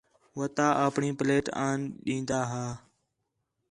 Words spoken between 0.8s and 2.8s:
آپݨی پلیٹ آن دیندا ہیں